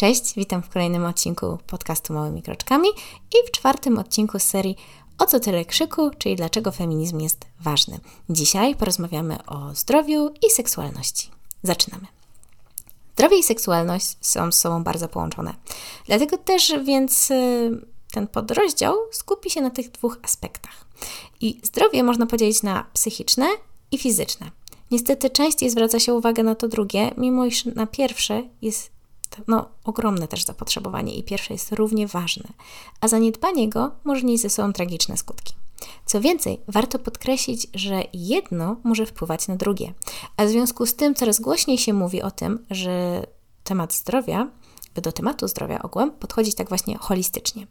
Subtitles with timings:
[0.00, 2.88] Cześć, witam w kolejnym odcinku podcastu Małymi Kroczkami
[3.32, 4.76] i w czwartym odcinku serii
[5.18, 8.00] O co tyle krzyku, czyli dlaczego feminizm jest ważny.
[8.30, 11.30] Dzisiaj porozmawiamy o zdrowiu i seksualności.
[11.62, 12.06] Zaczynamy.
[13.14, 15.54] Zdrowie i seksualność są z sobą bardzo połączone.
[16.06, 20.84] Dlatego też więc y, ten podrozdział skupi się na tych dwóch aspektach.
[21.40, 23.46] I zdrowie można podzielić na psychiczne
[23.92, 24.50] i fizyczne.
[24.90, 28.99] Niestety częściej zwraca się uwagę na to drugie, mimo iż na pierwsze jest
[29.48, 32.48] no, ogromne też zapotrzebowanie i pierwsze jest równie ważne,
[33.00, 35.54] a zaniedbanie go może nieść ze sobą tragiczne skutki.
[36.06, 39.94] Co więcej, warto podkreślić, że jedno może wpływać na drugie,
[40.36, 43.26] a w związku z tym coraz głośniej się mówi o tym, że
[43.64, 44.48] temat zdrowia,
[44.94, 47.66] do tematu zdrowia ogółem podchodzić tak właśnie holistycznie.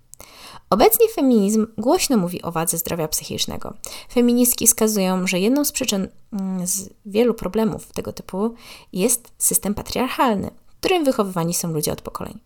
[0.69, 3.73] Obecnie feminizm głośno mówi o wadze zdrowia psychicznego.
[4.13, 8.53] Feministki wskazują, że jedną z przyczyn mm, z wielu problemów tego typu
[8.93, 12.39] jest system patriarchalny, w którym wychowywani są ludzie od pokoleń.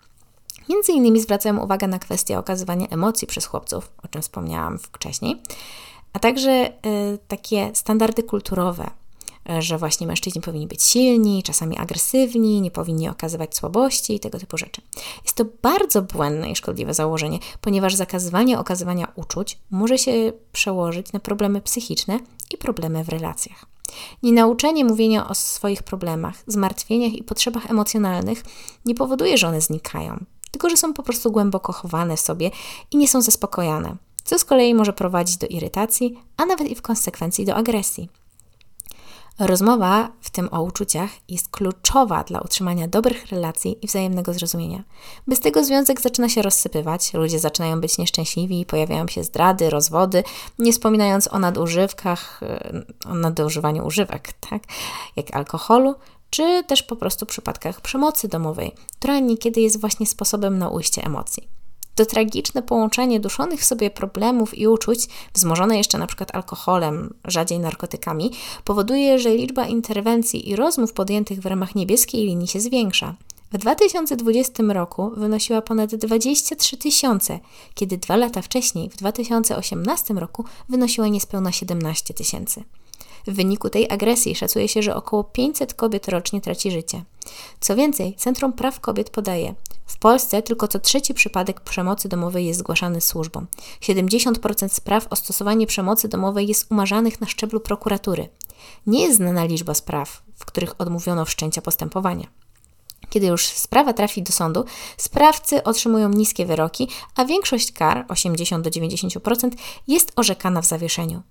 [0.69, 5.41] Między innymi zwracają uwagę na kwestię okazywania emocji przez chłopców, o czym wspomniałam wcześniej,
[6.13, 8.89] a także y, takie standardy kulturowe,
[9.59, 14.57] że właśnie mężczyźni powinni być silni, czasami agresywni, nie powinni okazywać słabości i tego typu
[14.57, 14.81] rzeczy.
[15.23, 21.19] Jest to bardzo błędne i szkodliwe założenie, ponieważ zakazywanie okazywania uczuć może się przełożyć na
[21.19, 22.19] problemy psychiczne
[22.53, 23.65] i problemy w relacjach.
[24.23, 28.43] Nienauczenie mówienia o swoich problemach, zmartwieniach i potrzebach emocjonalnych
[28.85, 32.51] nie powoduje, że one znikają, tylko że są po prostu głęboko chowane w sobie
[32.91, 36.81] i nie są zaspokojane, co z kolei może prowadzić do irytacji, a nawet i w
[36.81, 38.09] konsekwencji do agresji.
[39.39, 44.83] Rozmowa, w tym o uczuciach, jest kluczowa dla utrzymania dobrych relacji i wzajemnego zrozumienia.
[45.27, 50.23] Bez tego związek zaczyna się rozsypywać, ludzie zaczynają być nieszczęśliwi, pojawiają się zdrady, rozwody,
[50.59, 54.63] nie wspominając o nadużywkach, e, o nadużywaniu używek, tak,
[55.15, 55.95] jak alkoholu,
[56.29, 61.62] czy też po prostu przypadkach przemocy domowej, która niekiedy jest właśnie sposobem na ujście emocji.
[61.95, 67.59] To tragiczne połączenie duszonych w sobie problemów i uczuć, wzmożone jeszcze na przykład alkoholem, rzadziej
[67.59, 68.31] narkotykami,
[68.63, 73.15] powoduje, że liczba interwencji i rozmów podjętych w ramach niebieskiej linii się zwiększa.
[73.51, 77.39] W 2020 roku wynosiła ponad 23 tysiące,
[77.73, 82.63] kiedy dwa lata wcześniej, w 2018 roku, wynosiła niespełna 17 tysięcy.
[83.27, 87.03] W wyniku tej agresji szacuje się, że około 500 kobiet rocznie traci życie.
[87.59, 92.59] Co więcej, Centrum Praw Kobiet podaje, w Polsce tylko co trzeci przypadek przemocy domowej jest
[92.59, 93.47] zgłaszany służbom.
[93.81, 98.29] 70% spraw o stosowanie przemocy domowej jest umarzanych na szczeblu prokuratury.
[98.87, 102.27] Nie jest znana liczba spraw, w których odmówiono wszczęcia postępowania.
[103.09, 104.65] Kiedy już sprawa trafi do sądu,
[104.97, 109.49] sprawcy otrzymują niskie wyroki, a większość kar, 80 do 90%,
[109.87, 111.21] jest orzekana w zawieszeniu.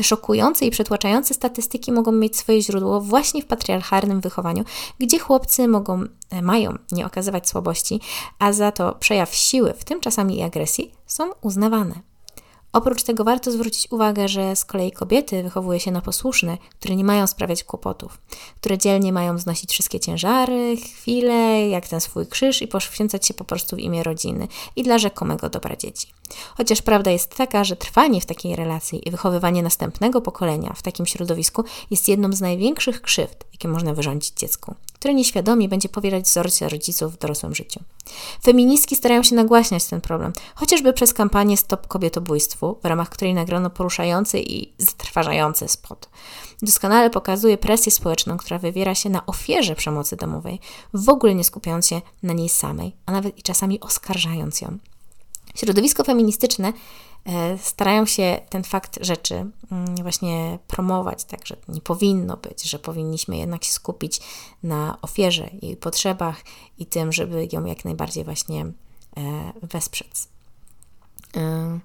[0.00, 4.64] Te szokujące i przytłaczające statystyki mogą mieć swoje źródło właśnie w patriarchalnym wychowaniu,
[4.98, 8.00] gdzie chłopcy mogą, e, mają nie okazywać słabości,
[8.38, 12.09] a za to przejaw siły, w tym czasami i agresji, są uznawane.
[12.72, 17.04] Oprócz tego warto zwrócić uwagę, że z kolei kobiety wychowuje się na posłuszne, które nie
[17.04, 18.18] mają sprawiać kłopotów,
[18.60, 23.44] które dzielnie mają znosić wszystkie ciężary, chwile, jak ten swój krzyż i poświęcać się po
[23.44, 26.08] prostu w imię rodziny i dla rzekomego dobra dzieci.
[26.56, 31.06] Chociaż prawda jest taka, że trwanie w takiej relacji i wychowywanie następnego pokolenia w takim
[31.06, 36.68] środowisku jest jedną z największych krzywd, jakie można wyrządzić dziecku, które nieświadomie będzie powielać wzorce
[36.68, 37.80] rodziców w dorosłym życiu.
[38.42, 43.70] Feministki starają się nagłaśniać ten problem, chociażby przez kampanię Stop Kobietobójstwu, w ramach której nagrono
[43.70, 46.08] poruszający i zatrważający spot.
[46.62, 50.60] Doskonale pokazuje presję społeczną, która wywiera się na ofierze przemocy domowej,
[50.94, 54.78] w ogóle nie skupiając się na niej samej, a nawet i czasami oskarżając ją.
[55.54, 56.72] Środowisko feministyczne
[57.58, 63.36] starają się ten fakt rzeczy mm, właśnie promować, tak, że nie powinno być, że powinniśmy
[63.36, 64.20] jednak się skupić
[64.62, 66.36] na ofierze, jej potrzebach
[66.78, 68.72] i tym, żeby ją jak najbardziej właśnie e,
[69.62, 70.12] wesprzeć.
[71.36, 71.78] E,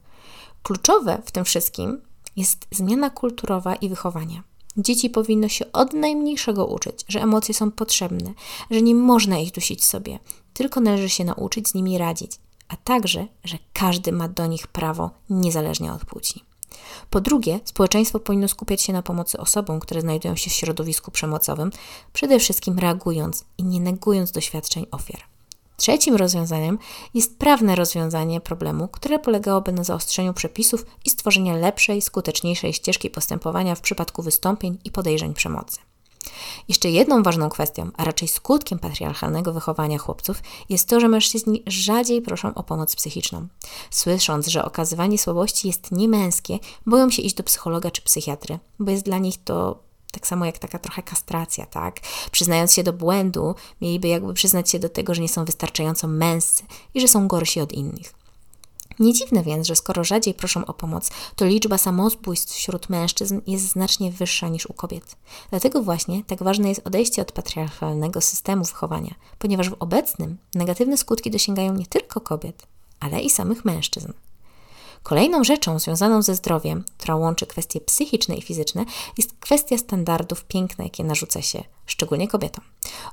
[0.63, 2.01] kluczowe w tym wszystkim
[2.35, 4.43] jest zmiana kulturowa i wychowania.
[4.77, 8.33] Dzieci powinno się od najmniejszego uczyć, że emocje są potrzebne,
[8.71, 10.19] że nie można ich dusić sobie,
[10.53, 12.31] tylko należy się nauczyć z nimi radzić
[12.67, 16.43] a także, że każdy ma do nich prawo niezależnie od płci.
[17.09, 21.71] Po drugie, społeczeństwo powinno skupiać się na pomocy osobom, które znajdują się w środowisku przemocowym,
[22.13, 25.21] przede wszystkim reagując i nie negując doświadczeń ofiar.
[25.77, 26.79] Trzecim rozwiązaniem
[27.13, 33.75] jest prawne rozwiązanie problemu, które polegałoby na zaostrzeniu przepisów i stworzeniu lepszej, skuteczniejszej ścieżki postępowania
[33.75, 35.79] w przypadku wystąpień i podejrzeń przemocy.
[36.67, 42.21] Jeszcze jedną ważną kwestią, a raczej skutkiem patriarchalnego wychowania chłopców jest to, że mężczyźni rzadziej
[42.21, 43.47] proszą o pomoc psychiczną.
[43.91, 49.05] Słysząc, że okazywanie słabości jest niemęskie, boją się iść do psychologa czy psychiatry, bo jest
[49.05, 49.85] dla nich to
[50.15, 51.99] Tak samo jak taka trochę kastracja, tak?
[52.31, 56.63] Przyznając się do błędu, mieliby jakby przyznać się do tego, że nie są wystarczająco męscy
[56.93, 58.24] i że są gorsi od innych.
[58.99, 63.67] Nie dziwne więc, że skoro rzadziej proszą o pomoc, to liczba samobójstw wśród mężczyzn jest
[63.67, 65.15] znacznie wyższa niż u kobiet.
[65.49, 71.31] Dlatego właśnie tak ważne jest odejście od patriarchalnego systemu wychowania, ponieważ w obecnym negatywne skutki
[71.31, 72.67] dosięgają nie tylko kobiet,
[72.99, 74.11] ale i samych mężczyzn.
[75.05, 78.85] Kolejną rzeczą związaną ze zdrowiem, która łączy kwestie psychiczne i fizyczne,
[79.17, 82.63] jest kwestia standardów piękna, jakie narzuca się szczególnie kobietom.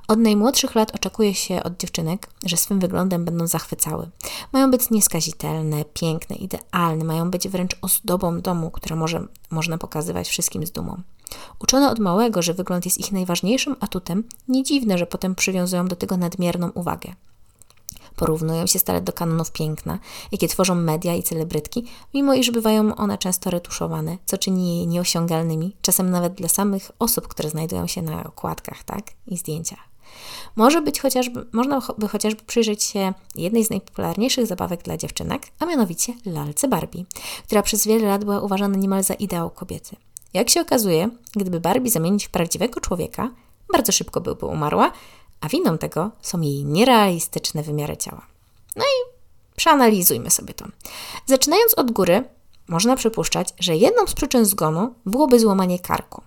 [0.07, 4.09] Od najmłodszych lat oczekuje się od dziewczynek, że swym wyglądem będą zachwycały.
[4.51, 10.65] Mają być nieskazitelne, piękne, idealne, mają być wręcz ozdobą domu, które może, można pokazywać wszystkim
[10.65, 11.01] z dumą.
[11.59, 15.95] Uczono od małego, że wygląd jest ich najważniejszym atutem, nie dziwne, że potem przywiązują do
[15.95, 17.13] tego nadmierną uwagę
[18.15, 19.99] porównują się stale do kanonów piękna,
[20.31, 25.75] jakie tworzą media i celebrytki, mimo iż bywają one często retuszowane, co czyni je nieosiągalnymi,
[25.81, 29.03] czasem nawet dla samych osób, które znajdują się na okładkach tak?
[29.27, 29.93] i zdjęciach.
[30.55, 35.65] Może być chociażby, można by chociażby przyjrzeć się jednej z najpopularniejszych zabawek dla dziewczynek, a
[35.65, 37.05] mianowicie lalce Barbie,
[37.43, 39.95] która przez wiele lat była uważana niemal za ideał kobiety.
[40.33, 43.29] Jak się okazuje, gdyby Barbie zamienić w prawdziwego człowieka,
[43.73, 44.91] bardzo szybko byłby umarła,
[45.43, 48.27] a winą tego są jej nierealistyczne wymiary ciała.
[48.75, 49.11] No i
[49.55, 50.65] przeanalizujmy sobie to.
[51.25, 52.23] Zaczynając od góry,
[52.67, 56.21] można przypuszczać, że jedną z przyczyn zgonu byłoby złamanie karku.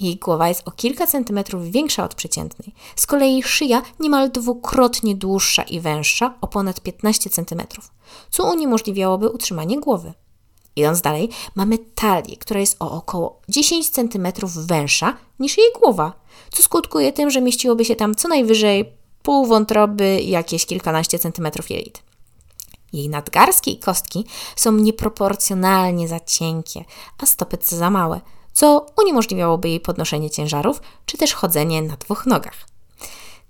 [0.00, 2.74] Jej głowa jest o kilka centymetrów większa od przeciętnej.
[2.96, 7.90] Z kolei szyja niemal dwukrotnie dłuższa i węższa o ponad 15 centymetrów,
[8.30, 10.12] co uniemożliwiałoby utrzymanie głowy.
[10.76, 14.26] Idąc dalej, mamy talię, która jest o około 10 cm
[14.56, 16.12] węższa niż jej głowa,
[16.52, 18.92] co skutkuje tym, że mieściłoby się tam co najwyżej
[19.22, 22.02] pół wątroby i jakieś kilkanaście centymetrów jelit.
[22.92, 24.24] Jej nadgarstki i kostki
[24.56, 26.84] są nieproporcjonalnie za cienkie,
[27.18, 28.20] a stopy za małe,
[28.52, 32.56] co uniemożliwiałoby jej podnoszenie ciężarów czy też chodzenie na dwóch nogach.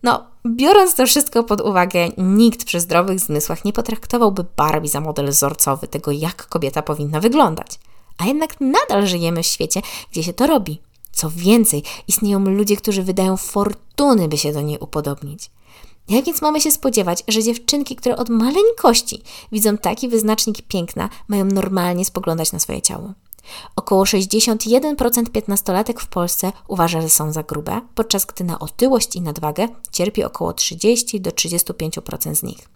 [0.03, 5.31] No, biorąc to wszystko pod uwagę, nikt przy zdrowych zmysłach nie potraktowałby Barbie za model
[5.31, 7.79] wzorcowy tego, jak kobieta powinna wyglądać.
[8.19, 9.81] A jednak nadal żyjemy w świecie,
[10.12, 10.81] gdzie się to robi.
[11.12, 15.50] Co więcej, istnieją ludzie, którzy wydają fortuny, by się do niej upodobnić.
[16.09, 19.23] Jak więc mamy się spodziewać, że dziewczynki, które od maleńkości
[19.53, 23.12] widzą taki wyznacznik piękna, mają normalnie spoglądać na swoje ciało?
[23.77, 29.21] Około 61% piętnastolatek w Polsce uważa, że są za grube, podczas gdy na otyłość i
[29.21, 32.69] nadwagę cierpi około 30 do 35% z nich.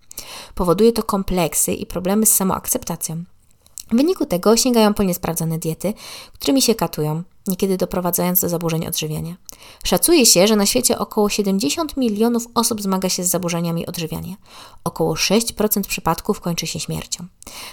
[0.55, 3.25] Powoduje to kompleksy i problemy z samoakceptacją.
[3.91, 5.95] W wyniku tego sięgają po niesprawdzone diety,
[6.35, 9.37] którymi się katują, niekiedy doprowadzając do zaburzeń odżywiania.
[9.85, 14.37] Szacuje się, że na świecie około 70 milionów osób zmaga się z zaburzeniami odżywiania.
[14.85, 17.27] Około 6% przypadków kończy się śmiercią.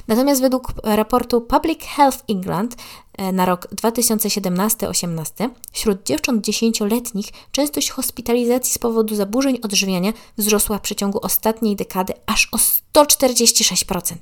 [0.08, 2.76] Natomiast według raportu Public Health England
[3.34, 11.20] na rok 2017-18 wśród dziewcząt 10-letnich częstość hospitalizacji z powodu zaburzeń odżywiania wzrosła w przeciągu
[11.22, 12.58] ostatniej dekady aż o
[12.94, 14.16] 146%.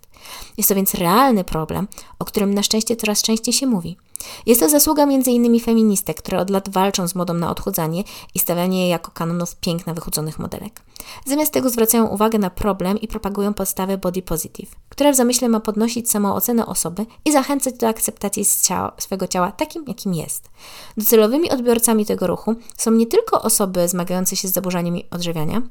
[0.58, 1.88] Jest to więc realny problem,
[2.20, 3.98] o którym na szczęście coraz częściej się mówi.
[4.46, 5.60] Jest to zasługa m.in.
[5.60, 8.04] feministek, które od lat walczą z modą na odchudzanie
[8.36, 10.82] i stawianie je jako kanonów piękna wychudzonych modelek.
[11.26, 15.60] Zamiast tego zwracają uwagę na problem i propagują podstawę body positive, która w zamyśle ma
[15.60, 20.50] podnosić samoocenę osoby i zachęcać do akceptacji ciała, swego ciała takim, jakim jest.
[20.98, 25.62] Docelowymi odbiorcami tego ruchu są nie tylko osoby zmagające się z zaburzeniami odżywiania,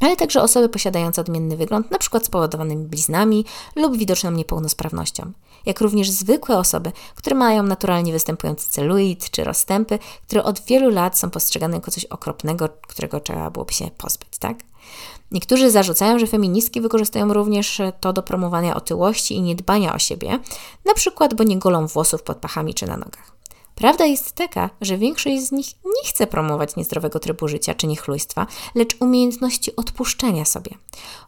[0.00, 2.20] ale także osoby posiadające odmienny wygląd, np.
[2.20, 3.44] spowodowanymi bliznami
[3.76, 5.32] lub widoczną niepełnosprawnością,
[5.66, 11.18] jak również zwykłe osoby, które mają naturalnie występujący celulit czy rozstępy, które od wielu lat
[11.18, 14.56] są postrzegane jako coś okropnego, którego trzeba byłoby się pozbyć, tak?
[15.30, 20.38] Niektórzy zarzucają, że feministki wykorzystują również to do promowania otyłości i niedbania o siebie,
[20.84, 23.34] na przykład, bo nie golą włosów pod pachami czy na nogach.
[23.74, 28.46] Prawda jest taka, że większość z nich nie chce promować niezdrowego trybu życia czy niechlujstwa,
[28.74, 30.70] lecz umiejętności odpuszczenia sobie.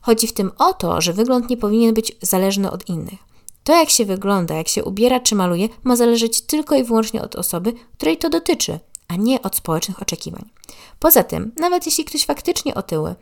[0.00, 3.18] Chodzi w tym o to, że wygląd nie powinien być zależny od innych.
[3.64, 7.36] To, jak się wygląda, jak się ubiera czy maluje, ma zależeć tylko i wyłącznie od
[7.36, 10.50] osoby, której to dotyczy, a nie od społecznych oczekiwań.
[10.98, 13.14] Poza tym, nawet jeśli ktoś faktycznie otyły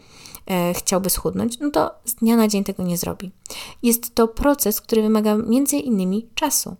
[0.46, 3.30] e, chciałby schudnąć, no to z dnia na dzień tego nie zrobi.
[3.82, 6.76] Jest to proces, który wymaga między innymi czasu.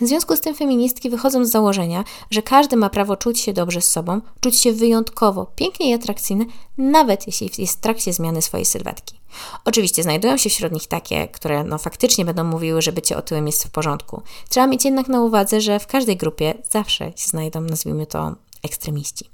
[0.00, 3.80] W związku z tym feministki wychodzą z założenia, że każdy ma prawo czuć się dobrze
[3.80, 6.46] z sobą, czuć się wyjątkowo, pięknie i atrakcyjny,
[6.78, 9.17] nawet jeśli jest w trakcie zmiany swojej sylwetki.
[9.64, 13.64] Oczywiście znajdują się wśród nich takie, które no, faktycznie będą mówiły, że bycie otyłym jest
[13.64, 14.22] w porządku.
[14.48, 19.30] Trzeba mieć jednak na uwadze, że w każdej grupie zawsze się znajdą, nazwijmy to, ekstremiści,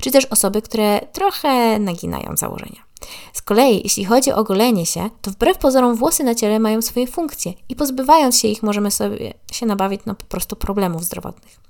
[0.00, 2.88] czy też osoby, które trochę naginają założenia.
[3.32, 7.06] Z kolei, jeśli chodzi o golenie się, to wbrew pozorom włosy na ciele mają swoje
[7.06, 11.60] funkcje i pozbywając się ich możemy sobie się nabawić no, po prostu problemów zdrowotnych.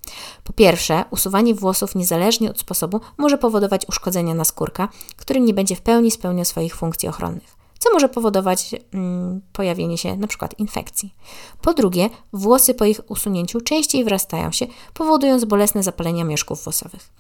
[0.45, 5.81] Po pierwsze, usuwanie włosów niezależnie od sposobu może powodować uszkodzenia naskórka, który nie będzie w
[5.81, 10.49] pełni spełniał swoich funkcji ochronnych, co może powodować mm, pojawienie się np.
[10.59, 11.15] infekcji.
[11.63, 17.11] Po drugie, włosy po ich usunięciu częściej wrastają się, powodując bolesne zapalenia mieszków włosowych.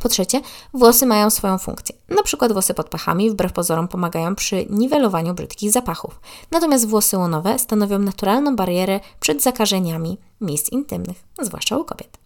[0.00, 0.40] Po trzecie,
[0.74, 1.94] włosy mają swoją funkcję.
[2.08, 6.20] Na przykład włosy pod pachami wbrew pozorom pomagają przy niwelowaniu brzydkich zapachów.
[6.50, 12.18] Natomiast włosy łonowe stanowią naturalną barierę przed zakażeniami miejsc intymnych, zwłaszcza u kobiet.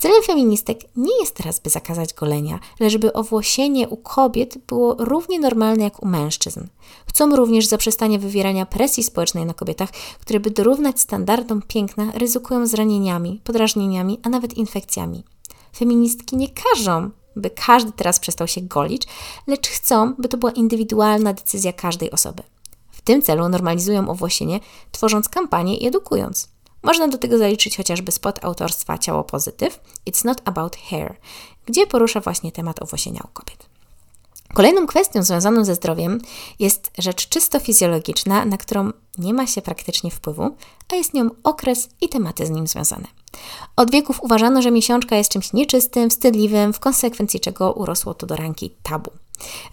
[0.00, 5.40] Celem feministek nie jest teraz, by zakazać golenia, lecz by owłosienie u kobiet było równie
[5.40, 6.66] normalne jak u mężczyzn.
[7.06, 9.90] Chcą również zaprzestania wywierania presji społecznej na kobietach,
[10.20, 15.24] które by dorównać standardom piękna ryzykują zranieniami, podrażnieniami, a nawet infekcjami.
[15.76, 19.02] Feministki nie każą, by każdy teraz przestał się golić,
[19.46, 22.42] lecz chcą, by to była indywidualna decyzja każdej osoby.
[22.90, 24.60] W tym celu normalizują owłosienie,
[24.92, 26.48] tworząc kampanię i edukując.
[26.82, 31.16] Można do tego zaliczyć chociażby spot autorstwa Ciało Pozytyw It's Not About Hair,
[31.66, 33.70] gdzie porusza właśnie temat owłosienia u kobiet.
[34.54, 36.20] Kolejną kwestią związaną ze zdrowiem
[36.58, 40.56] jest rzecz czysto fizjologiczna, na którą nie ma się praktycznie wpływu,
[40.88, 43.06] a jest nią okres i tematy z nim związane.
[43.76, 48.36] Od wieków uważano, że miesiączka jest czymś nieczystym, wstydliwym, w konsekwencji czego urosło to do
[48.36, 49.10] rangi tabu.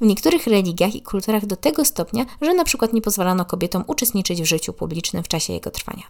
[0.01, 4.41] W niektórych religiach i kulturach do tego stopnia, że na przykład nie pozwalano kobietom uczestniczyć
[4.41, 6.03] w życiu publicznym w czasie jego trwania.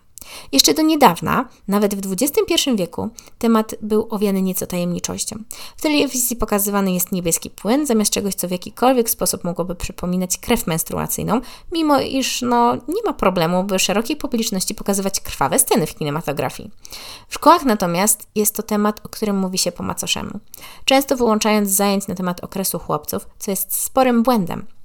[0.52, 3.10] Jeszcze do niedawna, nawet w XXI wieku,
[3.40, 5.44] temat był owiany nieco tajemniczością.
[5.78, 10.68] W telewizji pokazywany jest niebieski płyn, zamiast czegoś, co w jakikolwiek sposób mogłoby przypominać krew
[10.68, 16.72] menstruacyjną, mimo iż no, nie ma problemu, by szerokiej publiczności pokazywać krwawe sceny w kinematografii.
[17.28, 20.40] W szkołach natomiast jest to temat, o którym mówi się po macoszemu.
[20.86, 24.77] Często wyłączając zajęć na temat okresu chłopców, co jest sporym błędem.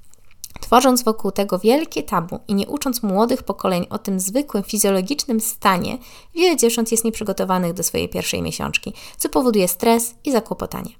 [0.60, 5.98] Tworząc wokół tego wielkie tabu i nie ucząc młodych pokoleń o tym zwykłym fizjologicznym stanie,
[6.34, 10.90] wiele dziewcząt jest nieprzygotowanych do swojej pierwszej miesiączki, co powoduje stres i zakłopotanie.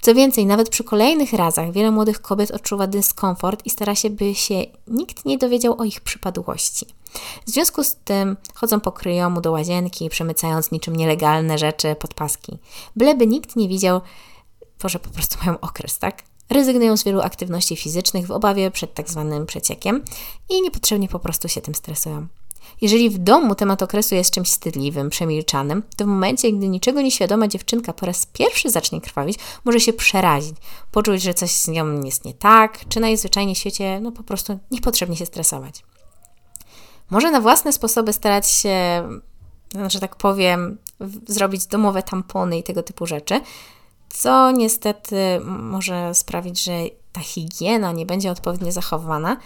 [0.00, 4.34] Co więcej, nawet przy kolejnych razach wiele młodych kobiet odczuwa dyskomfort i stara się, by
[4.34, 6.86] się nikt nie dowiedział o ich przypadłości.
[7.46, 12.58] W związku z tym chodzą po kryjomu do łazienki, przemycając niczym nielegalne rzeczy pod paski.
[12.96, 14.00] Byleby nikt nie widział,
[14.84, 16.22] że po prostu mają okres, tak?
[16.50, 20.04] Rezygnują z wielu aktywności fizycznych w obawie przed tak zwanym przeciekiem
[20.48, 22.26] i niepotrzebnie po prostu się tym stresują.
[22.80, 27.48] Jeżeli w domu temat okresu jest czymś wstydliwym, przemilczanym, to w momencie, gdy niczego nieświadoma
[27.48, 30.56] dziewczynka po raz pierwszy zacznie krwawić, może się przerazić,
[30.92, 34.58] poczuć, że coś z nią jest nie tak, czy najzwyczajniej w świecie no po prostu
[34.70, 35.84] niepotrzebnie się stresować.
[37.10, 39.08] Może na własne sposoby starać się,
[39.86, 40.78] że tak powiem,
[41.26, 43.40] zrobić domowe tampony i tego typu rzeczy,
[44.18, 46.72] co niestety może sprawić, że
[47.12, 49.36] ta higiena nie będzie odpowiednio zachowana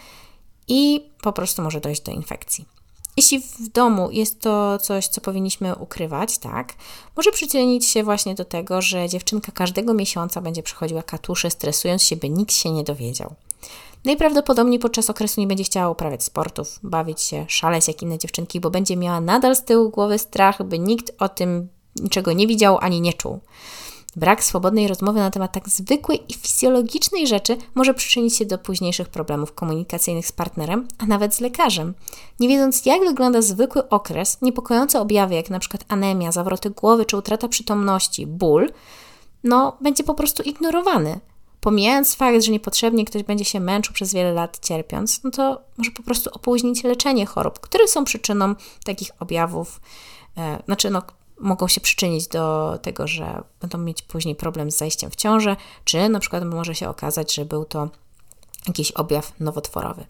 [0.68, 2.64] i po prostu może dojść do infekcji.
[3.16, 6.74] Jeśli w domu jest to coś, co powinniśmy ukrywać, tak,
[7.16, 12.16] może przyczynić się właśnie do tego, że dziewczynka każdego miesiąca będzie przechodziła katusze, stresując się,
[12.16, 13.34] by nikt się nie dowiedział.
[14.04, 18.70] Najprawdopodobniej podczas okresu nie będzie chciała uprawiać sportów, bawić się, szaleć jak inne dziewczynki, bo
[18.70, 23.00] będzie miała nadal z tyłu głowy strach, by nikt o tym niczego nie widział ani
[23.00, 23.40] nie czuł.
[24.16, 29.08] Brak swobodnej rozmowy na temat tak zwykłej i fizjologicznej rzeczy może przyczynić się do późniejszych
[29.08, 31.94] problemów komunikacyjnych z partnerem, a nawet z lekarzem.
[32.40, 35.78] Nie wiedząc, jak wygląda zwykły okres, niepokojące objawy, jak np.
[35.88, 38.70] anemia, zawroty głowy czy utrata przytomności, ból,
[39.44, 41.20] no, będzie po prostu ignorowany.
[41.60, 45.90] Pomijając fakt, że niepotrzebnie ktoś będzie się męczył przez wiele lat cierpiąc, no to może
[45.90, 49.80] po prostu opóźnić leczenie chorób, które są przyczyną takich objawów,
[50.36, 51.02] e, znaczy no,
[51.40, 56.08] mogą się przyczynić do tego, że będą mieć później problem z zajściem w ciążę, czy
[56.08, 57.88] na przykład może się okazać, że był to
[58.68, 60.06] jakiś objaw nowotworowy.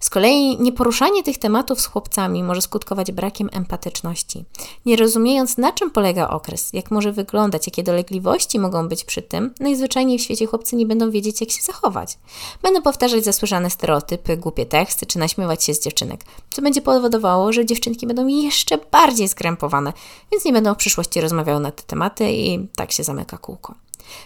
[0.00, 4.44] Z kolei nieporuszanie tych tematów z chłopcami może skutkować brakiem empatyczności.
[4.86, 9.54] Nie rozumiejąc, na czym polega okres, jak może wyglądać, jakie dolegliwości mogą być przy tym,
[9.60, 12.18] najzwyczajniej w świecie chłopcy nie będą wiedzieć, jak się zachować.
[12.62, 17.66] Będą powtarzać zasłyszane stereotypy, głupie teksty, czy naśmiewać się z dziewczynek, co będzie powodowało, że
[17.66, 19.92] dziewczynki będą jeszcze bardziej skrępowane,
[20.32, 23.74] więc nie będą w przyszłości rozmawiały na te tematy i tak się zamyka kółko.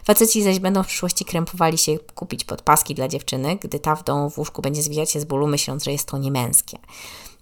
[0.05, 4.31] Faceci zaś będą w przyszłości krępowali się kupić podpaski dla dziewczyny, gdy ta w domu
[4.31, 6.79] w łóżku będzie zwijać się z bólu, myśląc, że jest to niemęskie.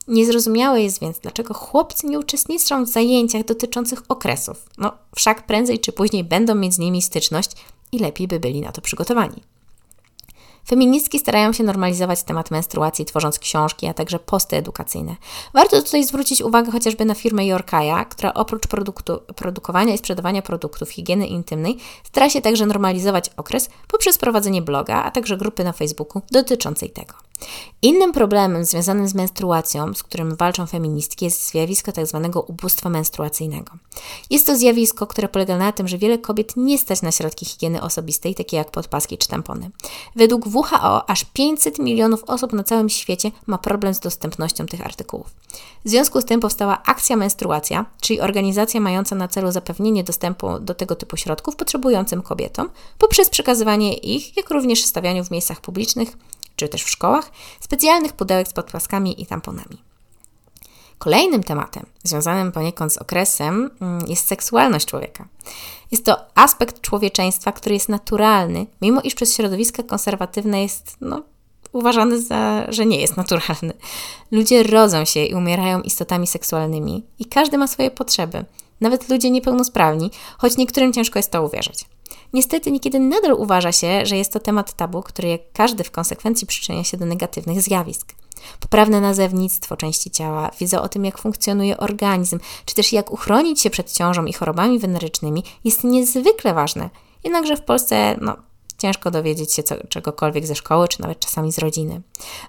[0.08, 4.66] Niezrozumiałe jest więc, dlaczego chłopcy nie uczestniczą w zajęciach dotyczących okresów.
[4.78, 7.50] No, wszak prędzej czy później będą mieć z nimi styczność
[7.92, 9.42] i lepiej by byli na to przygotowani.
[10.70, 15.16] Feministki starają się normalizować temat menstruacji, tworząc książki, a także posty edukacyjne.
[15.54, 20.90] Warto tutaj zwrócić uwagę chociażby na firmę Yorkaya, która oprócz produktu, produkowania i sprzedawania produktów
[20.90, 26.22] higieny intymnej stara się także normalizować okres poprzez prowadzenie bloga, a także grupy na Facebooku
[26.30, 27.14] dotyczącej tego.
[27.82, 32.30] Innym problemem związanym z menstruacją, z którym walczą feministki, jest zjawisko tzw.
[32.32, 33.72] Tak ubóstwa menstruacyjnego.
[34.30, 37.82] Jest to zjawisko, które polega na tym, że wiele kobiet nie stać na środki higieny
[37.82, 39.70] osobistej, takie jak podpaski czy tampony.
[40.16, 40.59] Według WHO
[41.06, 45.26] aż 500 milionów osób na całym świecie ma problem z dostępnością tych artykułów.
[45.84, 50.74] W związku z tym powstała Akcja Menstruacja, czyli organizacja mająca na celu zapewnienie dostępu do
[50.74, 56.16] tego typu środków potrzebującym kobietom poprzez przekazywanie ich, jak również stawianiu w miejscach publicznych
[56.56, 59.89] czy też w szkołach, specjalnych pudełek z podpaskami i tamponami.
[61.00, 65.28] Kolejnym tematem, związanym poniekąd z okresem, mm, jest seksualność człowieka.
[65.90, 71.22] Jest to aspekt człowieczeństwa, który jest naturalny, mimo iż przez środowiska konserwatywne jest no,
[71.72, 73.72] uważany za, że nie jest naturalny.
[74.30, 78.44] Ludzie rodzą się i umierają istotami seksualnymi i każdy ma swoje potrzeby,
[78.80, 81.84] nawet ludzie niepełnosprawni, choć niektórym ciężko jest to uwierzyć.
[82.32, 86.46] Niestety niekiedy nadal uważa się, że jest to temat tabu, który jak każdy w konsekwencji
[86.46, 88.19] przyczynia się do negatywnych zjawisk.
[88.60, 93.70] Poprawne nazewnictwo części ciała, wiedza o tym, jak funkcjonuje organizm, czy też jak uchronić się
[93.70, 96.90] przed ciążą i chorobami wenerycznymi jest niezwykle ważne.
[97.24, 98.36] Jednakże w Polsce no,
[98.80, 102.00] Ciężko dowiedzieć się co, czegokolwiek ze szkoły, czy nawet czasami z rodziny.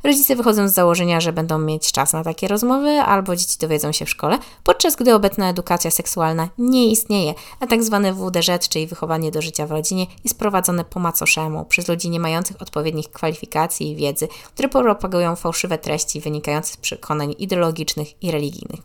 [0.04, 4.06] Rodzice wychodzą z założenia, że będą mieć czas na takie rozmowy, albo dzieci dowiedzą się
[4.06, 9.32] w szkole, podczas gdy obecna edukacja seksualna nie istnieje, a tak zwane WDŻ, czyli wychowanie
[9.32, 13.96] do życia w rodzinie, jest prowadzone po macoszemu przez ludzi nie mających odpowiednich kwalifikacji i
[13.96, 18.82] wiedzy, które propagują fałszywe treści wynikające z przekonań ideologicznych i religijnych.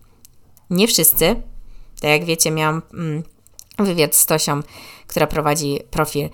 [0.70, 1.42] Nie wszyscy,
[2.00, 3.22] tak jak wiecie, miałam mm,
[3.78, 4.60] wywiad z Tosią,
[5.06, 6.28] która prowadzi profil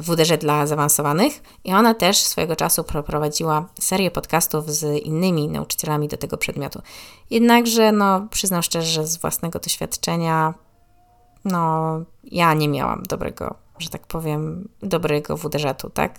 [0.00, 6.16] WDŻ dla zaawansowanych i ona też swojego czasu prowadziła serię podcastów z innymi nauczycielami do
[6.16, 6.82] tego przedmiotu.
[7.30, 10.54] Jednakże, no, przyznam szczerze, że z własnego doświadczenia,
[11.44, 16.18] no, ja nie miałam dobrego, że tak powiem, dobrego WDŻ-u, tak?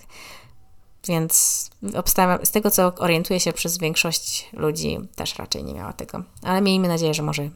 [1.07, 6.23] Więc obstawiam, z tego co orientuję się przez większość ludzi, też raczej nie miała tego.
[6.43, 7.49] Ale miejmy nadzieję, że może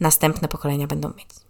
[0.00, 1.47] następne pokolenia będą mieć.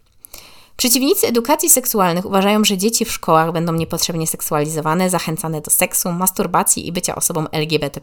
[0.79, 6.87] Przeciwnicy edukacji seksualnych uważają, że dzieci w szkołach będą niepotrzebnie seksualizowane, zachęcane do seksu, masturbacji
[6.87, 8.01] i bycia osobą LGBT,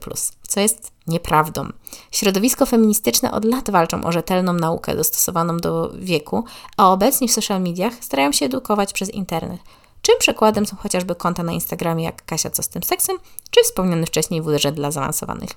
[0.49, 1.69] co jest nieprawdą.
[2.11, 6.45] Środowisko feministyczne od lat walczą o rzetelną naukę dostosowaną do wieku,
[6.77, 9.61] a obecnie w social mediach starają się edukować przez internet.
[10.03, 13.17] Czym przykładem są chociażby konta na Instagramie jak Kasia Co z tym seksem,
[13.51, 15.51] czy wspomniany wcześniej WDŻ dla zaawansowanych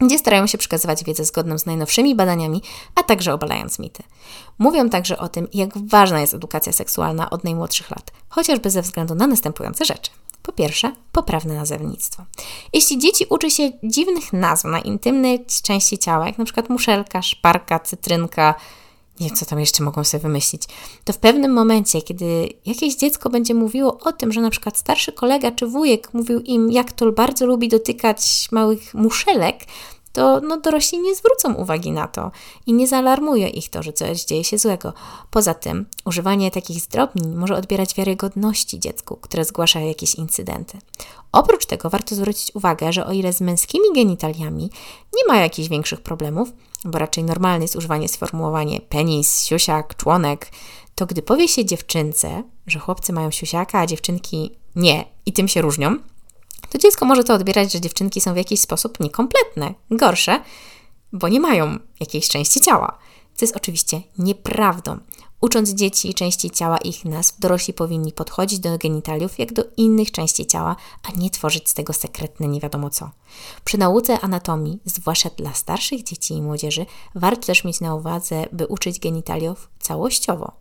[0.00, 2.62] gdzie starają się przekazywać wiedzę zgodną z najnowszymi badaniami,
[2.94, 4.02] a także obalając mity.
[4.58, 9.14] Mówią także o tym, jak ważna jest edukacja seksualna od najmłodszych lat, chociażby ze względu
[9.14, 10.10] na następujące rzeczy.
[10.42, 12.24] Po pierwsze, poprawne nazewnictwo.
[12.72, 18.54] Jeśli dzieci uczy się dziwnych nazw na intymne części ciała, jak przykład muszelka, szparka, cytrynka,
[19.20, 20.62] nie wiem, co tam jeszcze mogą sobie wymyślić,
[21.04, 25.12] to w pewnym momencie, kiedy jakieś dziecko będzie mówiło o tym, że na przykład starszy
[25.12, 29.56] kolega czy wujek mówił im, jak to bardzo lubi dotykać małych muszelek,
[30.16, 32.30] to no, dorośli nie zwrócą uwagi na to
[32.66, 34.92] i nie zaalarmuje ich to, że coś dzieje się złego.
[35.30, 40.78] Poza tym, używanie takich zdrobnień może odbierać wiarygodności dziecku, które zgłasza jakieś incydenty.
[41.32, 44.70] Oprócz tego warto zwrócić uwagę, że o ile z męskimi genitaliami
[45.16, 46.48] nie ma jakichś większych problemów,
[46.84, 50.50] bo raczej normalne jest używanie sformułowania penis, siusiak, członek,
[50.94, 55.62] to gdy powie się dziewczynce, że chłopcy mają siusiaka, a dziewczynki nie i tym się
[55.62, 55.98] różnią,
[56.70, 60.42] to dziecko może to odbierać, że dziewczynki są w jakiś sposób niekompletne, gorsze,
[61.12, 62.98] bo nie mają jakiejś części ciała.
[63.34, 64.98] Co jest oczywiście nieprawdą.
[65.40, 70.46] Ucząc dzieci części ciała ich nazw, dorośli powinni podchodzić do genitaliów jak do innych części
[70.46, 70.76] ciała,
[71.08, 73.10] a nie tworzyć z tego sekretne nie wiadomo co.
[73.64, 78.66] Przy nauce anatomii, zwłaszcza dla starszych dzieci i młodzieży, warto też mieć na uwadze, by
[78.66, 80.52] uczyć genitaliów całościowo.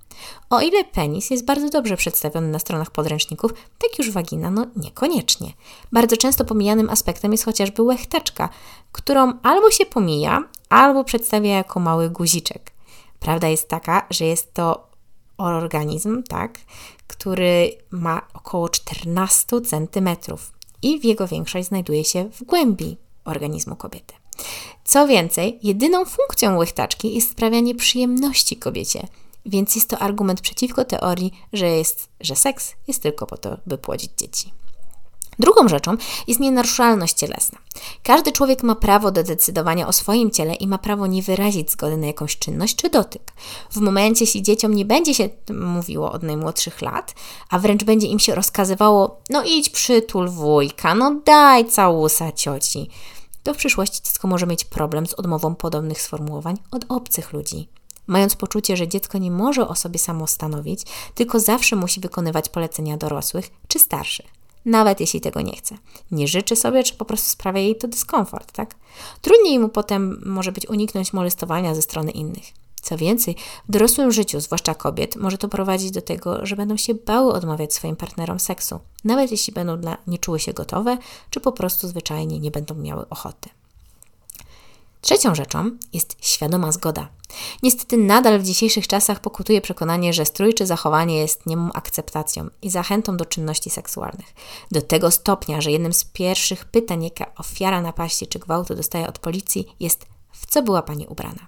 [0.49, 5.53] O ile penis jest bardzo dobrze przedstawiony na stronach podręczników, tak już wagina no niekoniecznie.
[5.91, 8.49] Bardzo często pomijanym aspektem jest chociażby łechtaczka,
[8.91, 12.74] którą albo się pomija, albo przedstawia jako mały guziczek.
[13.19, 14.87] Prawda jest taka, że jest to
[15.37, 16.59] organizm, tak,
[17.07, 20.09] który ma około 14 cm
[20.81, 24.13] i w jego większość znajduje się w głębi organizmu kobiety.
[24.83, 29.07] Co więcej, jedyną funkcją łechtaczki jest sprawianie przyjemności kobiecie,
[29.45, 33.77] więc jest to argument przeciwko teorii, że, jest, że seks jest tylko po to, by
[33.77, 34.51] płodzić dzieci.
[35.39, 37.59] Drugą rzeczą jest nienaruszalność cielesna.
[38.03, 41.97] Każdy człowiek ma prawo do decydowania o swoim ciele i ma prawo nie wyrazić zgody
[41.97, 43.33] na jakąś czynność czy dotyk.
[43.71, 47.15] W momencie, jeśli dzieciom nie będzie się mówiło od najmłodszych lat,
[47.49, 52.89] a wręcz będzie im się rozkazywało, no idź przytul wujka, no daj całusa cioci,
[53.43, 57.69] to w przyszłości dziecko może mieć problem z odmową podobnych sformułowań od obcych ludzi.
[58.07, 60.81] Mając poczucie, że dziecko nie może o sobie samo stanowić,
[61.15, 64.34] tylko zawsze musi wykonywać polecenia dorosłych czy starszych
[64.65, 65.77] nawet jeśli tego nie chce.
[66.11, 68.75] Nie życzy sobie, czy po prostu sprawia jej to dyskomfort, tak?
[69.21, 72.45] Trudniej mu potem może być uniknąć molestowania ze strony innych.
[72.81, 73.35] Co więcej,
[73.69, 77.73] w dorosłym życiu, zwłaszcza kobiet, może to prowadzić do tego, że będą się bały odmawiać
[77.73, 80.97] swoim partnerom seksu, nawet jeśli będą dla nie czuły się gotowe,
[81.29, 83.49] czy po prostu zwyczajnie nie będą miały ochoty.
[85.05, 87.07] Trzecią rzeczą jest świadoma zgoda.
[87.63, 92.69] Niestety nadal w dzisiejszych czasach pokutuje przekonanie, że strój czy zachowanie jest niemą akceptacją i
[92.69, 94.33] zachętą do czynności seksualnych.
[94.71, 99.19] Do tego stopnia, że jednym z pierwszych pytań, jaka ofiara napaści czy gwałtu dostaje od
[99.19, 101.47] policji, jest w co była pani ubrana.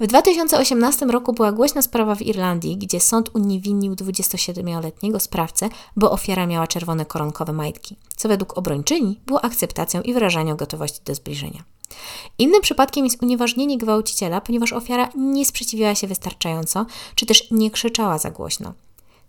[0.00, 6.46] W 2018 roku była głośna sprawa w Irlandii, gdzie sąd uniewinnił 27-letniego sprawcę, bo ofiara
[6.46, 11.73] miała czerwone koronkowe majtki, co według obrończyni było akceptacją i wyrażaniem gotowości do zbliżenia.
[12.38, 18.18] Innym przypadkiem jest unieważnienie gwałciciela, ponieważ ofiara nie sprzeciwiała się wystarczająco, czy też nie krzyczała
[18.18, 18.72] za głośno.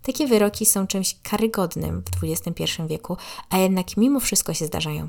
[0.02, 3.16] Takie wyroki są czymś karygodnym w XXI wieku,
[3.50, 5.08] a jednak mimo wszystko się zdarzają.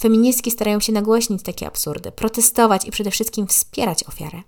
[0.00, 4.42] Feministki starają się nagłośnić takie absurdy, protestować i przede wszystkim wspierać ofiarę.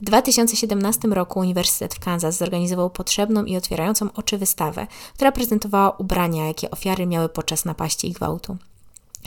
[0.00, 6.46] W 2017 roku Uniwersytet w Kansas zorganizował potrzebną i otwierającą oczy wystawę, która prezentowała ubrania,
[6.46, 8.56] jakie ofiary miały podczas napaści i gwałtu.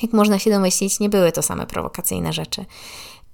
[0.01, 2.65] Jak można się domyślić, nie były to same prowokacyjne rzeczy,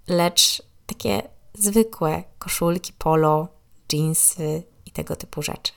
[0.08, 1.22] lecz takie
[1.54, 3.48] zwykłe koszulki, polo,
[3.94, 5.74] jeansy i tego typu rzeczy.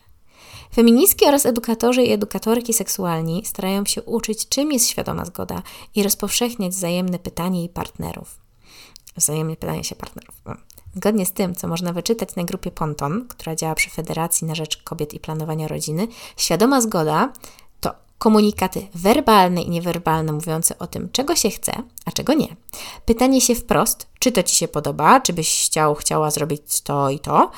[0.74, 5.62] Feministki oraz edukatorzy i edukatorki seksualni starają się uczyć, czym jest świadoma zgoda
[5.94, 8.40] i rozpowszechniać wzajemne pytanie i partnerów.
[9.16, 10.34] Wzajemne pytanie się partnerów.
[10.94, 14.82] Zgodnie z tym, co można wyczytać na grupie Ponton, która działa przy Federacji na Rzecz
[14.82, 17.32] Kobiet i Planowania Rodziny, świadoma zgoda
[18.20, 21.72] komunikaty werbalne i niewerbalne mówiące o tym, czego się chce,
[22.04, 22.56] a czego nie.
[23.04, 27.18] Pytanie się wprost, czy to Ci się podoba, czy byś chciał, chciała zrobić to i
[27.18, 27.50] to.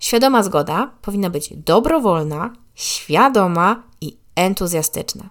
[0.00, 5.30] Świadoma zgoda powinna być dobrowolna, świadoma i entuzjastyczna.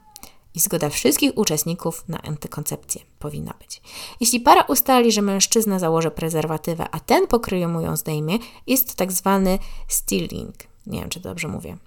[0.56, 3.82] I zgoda wszystkich uczestników na antykoncepcję powinna być.
[4.20, 8.94] Jeśli para ustali, że mężczyzna założy prezerwatywę, a ten pokryje mu ją zdejmie, jest to
[8.96, 10.56] tak zwany stealing.
[10.88, 11.78] Nie wiem, czy dobrze mówię.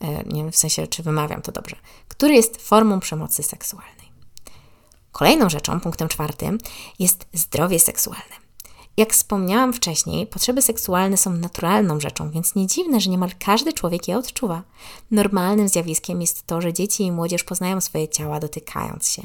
[0.00, 1.76] E, nie wiem w sensie, czy wymawiam to dobrze,
[2.08, 4.10] który jest formą przemocy seksualnej.
[5.12, 6.58] Kolejną rzeczą, punktem czwartym,
[6.98, 8.40] jest zdrowie seksualne.
[8.96, 14.08] Jak wspomniałam wcześniej, potrzeby seksualne są naturalną rzeczą, więc nie dziwne, że niemal każdy człowiek
[14.08, 14.62] je odczuwa.
[15.10, 19.22] Normalnym zjawiskiem jest to, że dzieci i młodzież poznają swoje ciała dotykając się.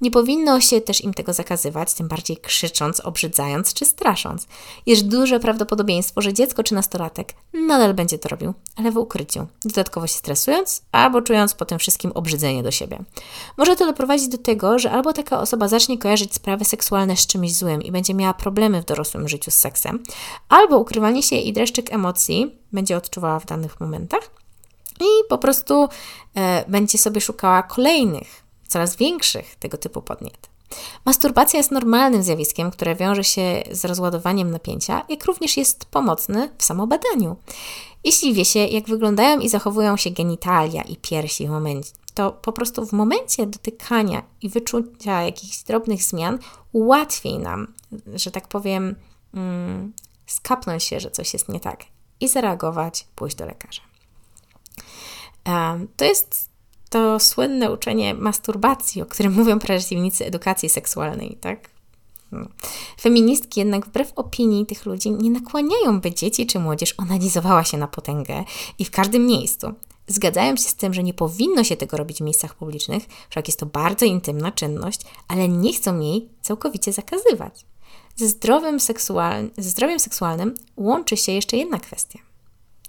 [0.00, 4.46] Nie powinno się też im tego zakazywać, tym bardziej krzycząc, obrzydzając czy strasząc.
[4.86, 10.06] Jest duże prawdopodobieństwo, że dziecko czy nastolatek nadal będzie to robił, ale w ukryciu, dodatkowo
[10.06, 12.98] się stresując albo czując po tym wszystkim obrzydzenie do siebie.
[13.56, 17.54] Może to doprowadzić do tego, że albo taka osoba zacznie kojarzyć sprawy seksualne z czymś
[17.54, 20.02] złym i będzie miała problemy w dorosłym życiu z seksem,
[20.48, 24.30] albo ukrywanie się i dreszczyk emocji będzie odczuwała w danych momentach
[25.00, 25.88] i po prostu
[26.34, 28.41] e, będzie sobie szukała kolejnych
[28.72, 30.48] coraz większych tego typu podniet.
[31.04, 36.64] Masturbacja jest normalnym zjawiskiem, które wiąże się z rozładowaniem napięcia, jak również jest pomocny w
[36.64, 37.36] samobadaniu.
[38.04, 42.52] Jeśli wie się, jak wyglądają i zachowują się genitalia i piersi w momencie, to po
[42.52, 46.38] prostu w momencie dotykania i wyczucia jakichś drobnych zmian
[46.72, 47.74] łatwiej nam,
[48.14, 48.96] że tak powiem,
[49.34, 49.92] mm,
[50.26, 51.84] skapnąć się, że coś jest nie tak
[52.20, 53.82] i zareagować, pójść do lekarza.
[55.96, 56.51] To jest
[56.92, 61.70] to słynne uczenie masturbacji, o którym mówią przeciwnicy edukacji seksualnej, tak?
[62.32, 62.46] No.
[63.00, 67.88] Feministki jednak wbrew opinii tych ludzi nie nakłaniają, by dzieci czy młodzież onanizowała się na
[67.88, 68.44] potęgę
[68.78, 69.74] i w każdym miejscu.
[70.06, 73.60] Zgadzają się z tym, że nie powinno się tego robić w miejscach publicznych, wszak jest
[73.60, 77.66] to bardzo intymna czynność, ale nie chcą jej całkowicie zakazywać.
[78.16, 79.50] Ze zdrowiem, seksual...
[79.58, 82.18] ze zdrowiem seksualnym łączy się jeszcze jedna kwestia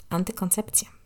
[0.09, 1.02] antykoncepcja.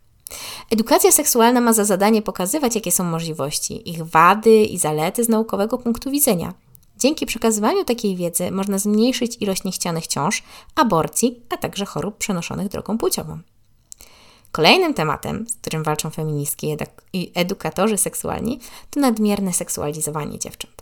[0.70, 5.78] Edukacja seksualna ma za zadanie pokazywać, jakie są możliwości, ich wady i zalety z naukowego
[5.78, 6.54] punktu widzenia.
[6.96, 10.42] Dzięki przekazywaniu takiej wiedzy można zmniejszyć ilość niechcianych ciąż,
[10.74, 13.38] aborcji, a także chorób przenoszonych drogą płciową.
[14.52, 16.76] Kolejnym tematem, z którym walczą feministki
[17.12, 18.60] i edukatorzy seksualni,
[18.90, 20.77] to nadmierne seksualizowanie dziewcząt.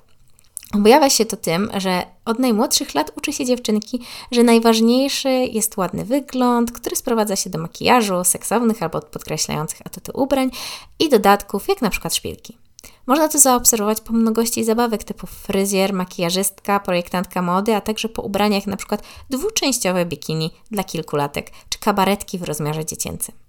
[0.77, 4.01] Objawia się to tym, że od najmłodszych lat uczy się dziewczynki,
[4.33, 10.51] że najważniejszy jest ładny wygląd, który sprowadza się do makijażu, seksownych albo podkreślających atuty ubrań
[10.99, 12.59] i dodatków, jak na przykład szpilki.
[13.07, 18.67] Można to zaobserwować po mnogości zabawek typu fryzjer, makijażystka, projektantka mody, a także po ubraniach
[18.67, 18.99] np.
[19.31, 23.46] dwuczęściowe bikini dla kilkulatek czy kabaretki w rozmiarze dziecięcym.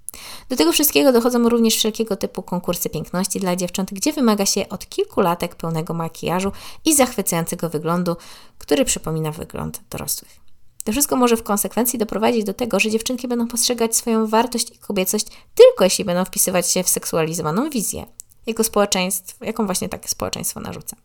[0.50, 4.89] Do tego wszystkiego dochodzą również wszelkiego typu konkursy piękności dla dziewcząt, gdzie wymaga się od
[4.89, 6.52] kilku latek pełnego makijażu
[6.86, 8.15] i zachwycającego wyglądu,
[8.58, 10.48] który przypomina wygląd dorosłych.
[10.84, 14.78] To wszystko może w konsekwencji doprowadzić do tego, że dziewczynki będą postrzegać swoją wartość i
[14.78, 18.06] kobiecość tylko jeśli będą wpisywać się w seksualizowaną wizję,
[18.48, 20.96] jako społeczeństwo, jaką właśnie takie społeczeństwo narzuca.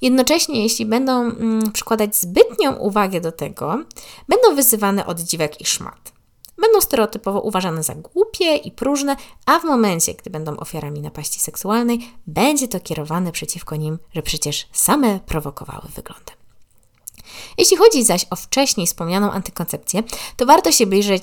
[0.00, 3.84] Jednocześnie, jeśli będą mm, przykładać zbytnią uwagę do tego,
[4.28, 6.17] będą wyzywane od dziwek i szmat.
[6.60, 9.16] Będą stereotypowo uważane za głupie i próżne,
[9.46, 14.68] a w momencie, gdy będą ofiarami napaści seksualnej, będzie to kierowane przeciwko nim, że przecież
[14.72, 16.38] same prowokowały wyglądem.
[17.58, 20.02] Jeśli chodzi zaś o wcześniej wspomnianą antykoncepcję,
[20.36, 21.20] to warto się bliżej,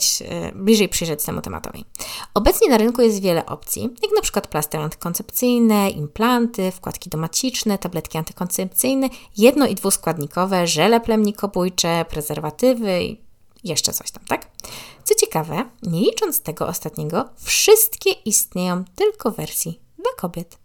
[0.56, 1.86] bliżej przyjrzeć temu tematowi.
[2.34, 8.17] Obecnie na rynku jest wiele opcji, jak na przykład plastry antykoncepcyjne, implanty, wkładki domaciczne, tabletki
[8.17, 13.24] antykoncepcyjne, jedno- i dwuskładnikowe, żele plemnikobójcze, prezerwatywy i
[13.65, 14.47] jeszcze coś tam, tak?
[15.04, 20.58] Co ciekawe, nie licząc tego ostatniego, wszystkie istnieją tylko w wersji dla kobiet.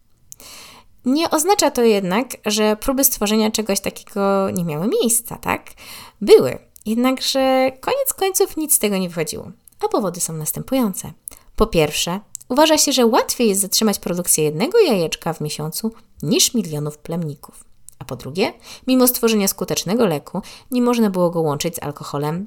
[1.04, 5.70] Nie oznacza to jednak, że próby stworzenia czegoś takiego nie miały miejsca, tak?
[6.20, 9.50] Były, jednakże koniec końców nic z tego nie wychodziło.
[9.84, 11.12] A powody są następujące.
[11.56, 16.98] Po pierwsze, uważa się, że łatwiej jest zatrzymać produkcję jednego jajeczka w miesiącu niż milionów
[16.98, 17.64] plemników.
[17.98, 18.52] A po drugie,
[18.86, 22.46] mimo stworzenia skutecznego leku, nie można było go łączyć z alkoholem,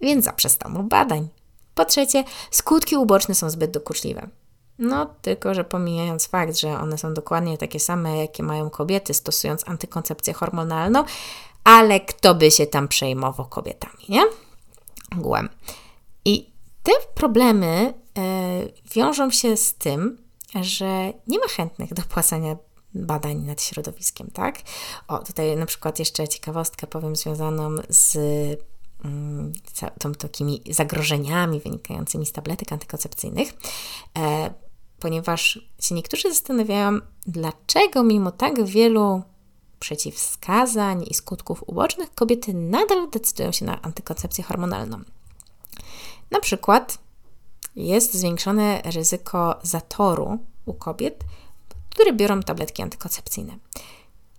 [0.00, 1.28] więc zaprzestano badań.
[1.74, 4.28] Po trzecie, skutki uboczne są zbyt dokuczliwe.
[4.78, 9.68] No, tylko że pomijając fakt, że one są dokładnie takie same, jakie mają kobiety, stosując
[9.68, 11.04] antykoncepcję hormonalną,
[11.64, 14.22] ale kto by się tam przejmował kobietami, nie?
[15.18, 15.48] Ogółem.
[16.24, 16.50] I
[16.82, 20.18] te problemy y, wiążą się z tym,
[20.60, 22.56] że nie ma chętnych do płacenia
[22.94, 24.58] badań nad środowiskiem, tak?
[25.08, 28.18] O, tutaj na przykład jeszcze ciekawostkę powiem związaną z
[30.18, 33.54] takimi zagrożeniami wynikającymi z tabletek antykoncepcyjnych.
[34.18, 34.54] E,
[34.98, 39.22] ponieważ się niektórzy zastanawiają, dlaczego mimo tak wielu
[39.80, 45.00] przeciwwskazań i skutków ubocznych kobiety nadal decydują się na antykoncepcję hormonalną.
[46.30, 46.98] Na przykład
[47.76, 51.24] jest zwiększone ryzyko zatoru u kobiet,
[51.90, 53.58] które biorą tabletki antykoncepcyjne.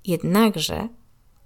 [0.05, 0.87] Jednakże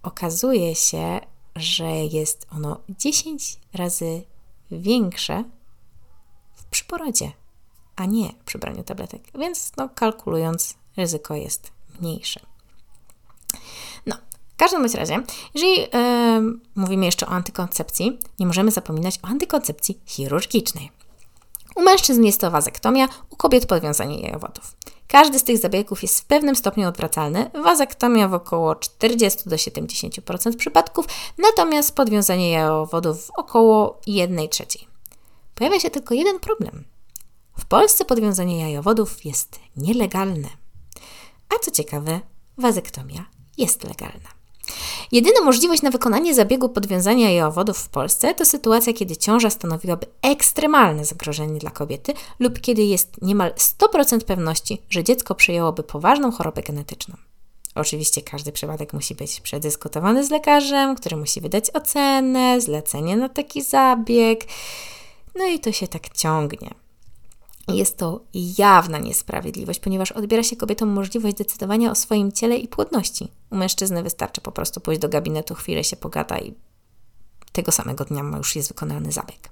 [0.04, 1.19] okazuje się,
[1.56, 4.24] że jest ono 10 razy
[4.72, 5.44] większe
[6.54, 7.32] w przyporodzie
[7.96, 12.39] a nie przy braniu tabletek, więc no, kalkulując ryzyko jest mniejsze.
[14.06, 14.15] No,
[14.54, 20.91] w każdym razie, jeżeli yy, mówimy jeszcze o antykoncepcji, nie możemy zapominać o antykoncepcji chirurgicznej.
[21.76, 24.76] U mężczyzn jest to wazektomia, u kobiet podwiązanie jajowodów.
[25.08, 30.56] Każdy z tych zabiegów jest w pewnym stopniu odwracalny, wazektomia w około 40 do 70%
[30.56, 31.06] przypadków,
[31.38, 34.88] natomiast podwiązanie jajowodów w około 1 trzeciej.
[35.56, 36.84] Pojawia się tylko jeden problem–
[37.58, 40.50] w Polsce podwiązanie jajowodów jest nielegalne.
[41.50, 42.20] A co ciekawe,
[42.58, 43.26] wazektomia
[43.58, 44.35] jest legalna.
[45.12, 51.06] Jedyna możliwość na wykonanie zabiegu podwiązania jajowodów w Polsce to sytuacja, kiedy ciąża stanowiłaby ekstremalne
[51.06, 57.15] zagrożenie dla kobiety lub kiedy jest niemal 100% pewności, że dziecko przyjęłoby poważną chorobę genetyczną.
[57.76, 63.62] Oczywiście każdy przypadek musi być przedyskutowany z lekarzem, który musi wydać ocenę, zlecenie na taki
[63.62, 64.46] zabieg.
[65.36, 66.85] No i to się tak ciągnie.
[67.67, 68.21] Jest to
[68.58, 73.28] jawna niesprawiedliwość, ponieważ odbiera się kobietom możliwość decydowania o swoim ciele i płodności.
[73.49, 76.54] U mężczyzny wystarczy po prostu pójść do gabinetu, chwilę się pogada i
[77.51, 79.49] tego samego dnia już jest wykonany zabieg.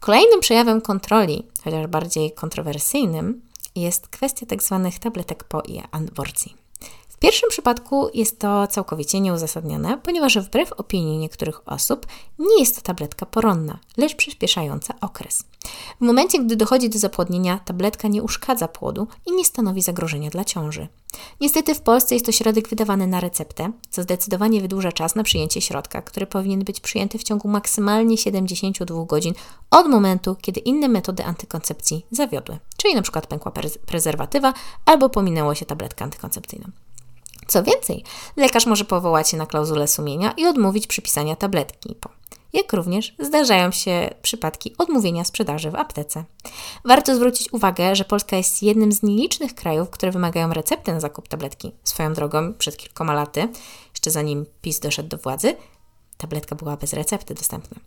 [0.00, 3.42] Kolejnym przejawem kontroli, chociaż bardziej kontrowersyjnym,
[3.76, 4.80] jest kwestia tzw.
[4.84, 6.67] Tak tabletek po aborcji.
[7.18, 12.06] W pierwszym przypadku jest to całkowicie nieuzasadnione, ponieważ wbrew opinii niektórych osób
[12.38, 15.44] nie jest to tabletka poronna, lecz przyspieszająca okres.
[16.00, 20.44] W momencie, gdy dochodzi do zapłodnienia, tabletka nie uszkadza płodu i nie stanowi zagrożenia dla
[20.44, 20.88] ciąży.
[21.40, 25.60] Niestety w Polsce jest to środek wydawany na receptę, co zdecydowanie wydłuża czas na przyjęcie
[25.60, 29.34] środka, który powinien być przyjęty w ciągu maksymalnie 72 godzin
[29.70, 33.20] od momentu, kiedy inne metody antykoncepcji zawiodły, czyli np.
[33.28, 33.52] pękła
[33.86, 34.54] prezerwatywa
[34.86, 36.68] albo pominęło się tabletka antykoncepcyjna.
[37.48, 38.04] Co więcej,
[38.36, 42.18] lekarz może powołać się na klauzulę sumienia i odmówić przypisania tabletki po
[42.52, 46.24] jak również zdarzają się przypadki odmówienia sprzedaży w aptece.
[46.84, 51.28] Warto zwrócić uwagę, że Polska jest jednym z nielicznych krajów, które wymagają recepty na zakup
[51.28, 51.72] tabletki.
[51.84, 53.48] Swoją drogą, przed kilkoma laty,
[53.90, 55.56] jeszcze zanim PiS doszedł do władzy,
[56.16, 57.80] tabletka była bez recepty dostępna.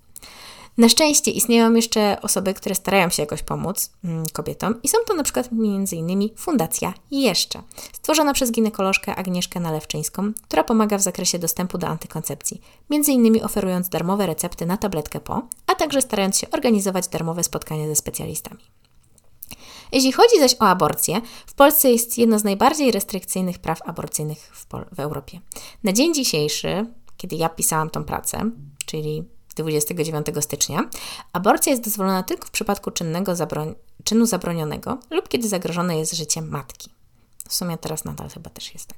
[0.78, 5.14] Na szczęście istnieją jeszcze osoby, które starają się jakoś pomóc mm, kobietom i są to
[5.14, 6.30] na przykład m.in.
[6.36, 7.62] Fundacja Jeszcze,
[7.94, 13.44] stworzona przez ginekolożkę Agnieszkę Nalewczyńską, która pomaga w zakresie dostępu do antykoncepcji, m.in.
[13.44, 18.62] oferując darmowe recepty na tabletkę po, a także starając się organizować darmowe spotkania ze specjalistami.
[19.92, 24.66] Jeśli chodzi zaś o aborcję, w Polsce jest jedno z najbardziej restrykcyjnych praw aborcyjnych w,
[24.96, 25.40] w Europie.
[25.84, 26.86] Na dzień dzisiejszy,
[27.18, 28.52] kiedy ja pisałam tą pracę,
[28.86, 30.90] czyli 29 stycznia,
[31.34, 36.42] aborcja jest dozwolona tylko w przypadku czynnego zabroń czynu zabronionego lub kiedy zagrożone jest życie
[36.42, 36.90] matki.
[37.50, 38.98] W sumie teraz nadal chyba też jest tak.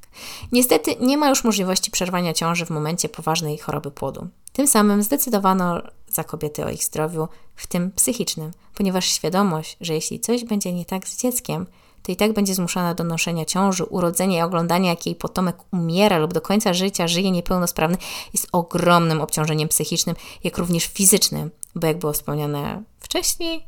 [0.51, 4.27] Niestety nie ma już możliwości przerwania ciąży w momencie poważnej choroby płodu.
[4.53, 10.19] Tym samym zdecydowano za kobiety o ich zdrowiu, w tym psychicznym, ponieważ świadomość, że jeśli
[10.19, 11.65] coś będzie nie tak z dzieckiem,
[12.03, 16.17] to i tak będzie zmuszona do noszenia ciąży, urodzenia i oglądania, jak jej potomek umiera
[16.17, 17.97] lub do końca życia żyje niepełnosprawny,
[18.33, 23.67] jest ogromnym obciążeniem psychicznym, jak również fizycznym, bo jak było wspomniane wcześniej,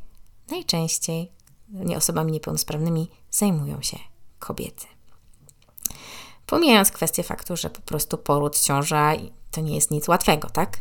[0.52, 1.32] najczęściej
[1.98, 3.98] osobami niepełnosprawnymi zajmują się
[4.39, 4.86] kobiety.
[6.45, 9.13] Pomijając kwestię faktu, że po prostu poród, ciąża
[9.52, 10.78] to nie jest nic łatwego, tak?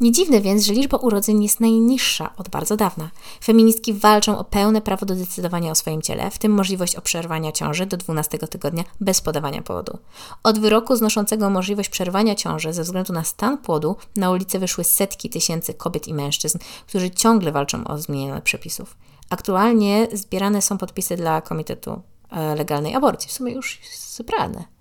[0.00, 3.10] Nie dziwne więc, że liczba urodzeń jest najniższa od bardzo dawna.
[3.44, 7.86] Feministki walczą o pełne prawo do decydowania o swoim ciele, w tym możliwość obserwowania ciąży
[7.86, 9.98] do 12 tygodnia bez podawania powodu.
[10.42, 15.30] Od wyroku znoszącego możliwość przerwania ciąży ze względu na stan płodu na ulicę wyszły setki
[15.30, 18.96] tysięcy kobiet i mężczyzn, którzy ciągle walczą o zmianę przepisów.
[19.30, 23.28] Aktualnie zbierane są podpisy dla Komitetu e, Legalnej Aborcji.
[23.28, 23.80] W sumie już
[24.16, 24.77] zebrane.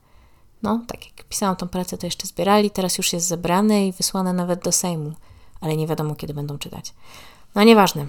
[0.63, 4.33] No, tak jak pisałam tą pracę, to jeszcze zbierali, teraz już jest zebrane i wysłane
[4.33, 5.13] nawet do Sejmu,
[5.61, 6.93] ale nie wiadomo, kiedy będą czytać.
[7.55, 8.07] No, nieważne.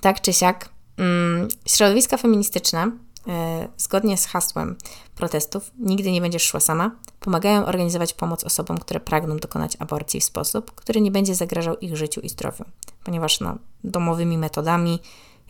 [0.00, 2.90] Tak czy siak, mm, środowiska feministyczne,
[3.28, 4.76] e, zgodnie z hasłem
[5.14, 10.24] protestów, nigdy nie będziesz szła sama, pomagają organizować pomoc osobom, które pragną dokonać aborcji w
[10.24, 12.64] sposób, który nie będzie zagrażał ich życiu i zdrowiu,
[13.04, 14.98] ponieważ no, domowymi metodami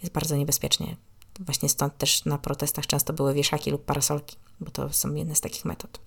[0.03, 0.97] jest bardzo niebezpiecznie.
[1.41, 5.41] Właśnie stąd też na protestach często były wieszaki lub parasolki, bo to są jedne z
[5.41, 6.01] takich metod.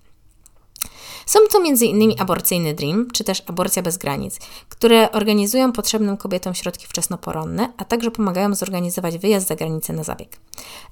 [1.26, 2.14] Są to m.in.
[2.18, 8.10] Aborcyjny Dream, czy też Aborcja bez granic, które organizują potrzebnym kobietom środki wczesnoporonne, a także
[8.10, 10.36] pomagają zorganizować wyjazd za granicę na zabieg.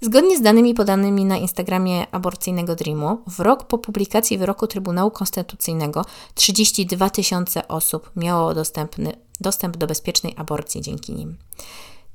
[0.01, 6.05] Zgodnie z danymi podanymi na Instagramie Aborcyjnego Dreamu, w rok po publikacji wyroku Trybunału Konstytucyjnego
[6.35, 11.37] 32 tysiące osób miało dostępny, dostęp do bezpiecznej aborcji dzięki nim.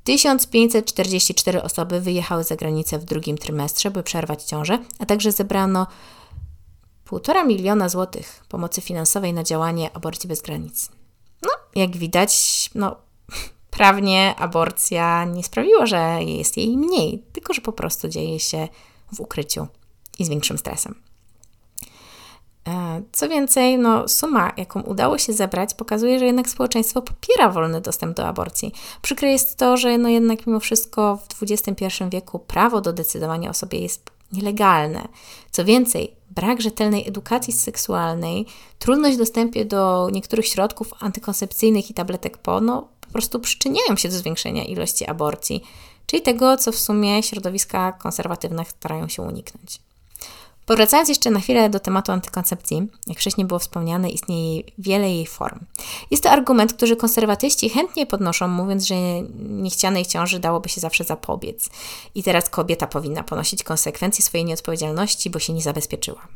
[0.07, 5.87] 1544 osoby wyjechały za granicę w drugim trymestrze, by przerwać ciążę, a także zebrano
[7.05, 10.89] 1,5 miliona złotych pomocy finansowej na działanie aborcji bez granic.
[11.41, 12.95] No, jak widać, no,
[13.77, 18.67] prawnie aborcja nie sprawiła, że jest jej mniej, tylko że po prostu dzieje się
[19.13, 19.67] w ukryciu
[20.19, 21.01] i z większym stresem.
[22.67, 27.81] E, co więcej, no, suma, jaką udało się zebrać, pokazuje, że jednak społeczeństwo popiera wolny
[27.81, 28.71] dostęp do aborcji.
[29.01, 33.53] Przykre jest to, że no jednak mimo wszystko w XXI wieku prawo do decydowania o
[33.53, 35.07] sobie jest nielegalne.
[35.51, 38.45] Co więcej, brak rzetelnej edukacji seksualnej,
[38.79, 44.09] trudność w dostępie do niektórych środków antykoncepcyjnych i tabletek po, no, po prostu przyczyniają się
[44.09, 45.63] do zwiększenia ilości aborcji,
[46.05, 49.86] czyli tego, co w sumie środowiska konserwatywne starają się uniknąć.
[50.67, 55.59] Powracając jeszcze na chwilę do tematu antykoncepcji, jak wcześniej było wspomniane, istnieje wiele jej form.
[56.11, 58.95] Jest to argument, który konserwatyści chętnie podnoszą, mówiąc, że
[59.39, 61.69] niechcianej ciąży dałoby się zawsze zapobiec.
[62.15, 66.27] I teraz kobieta powinna ponosić konsekwencje swojej nieodpowiedzialności, bo się nie zabezpieczyła.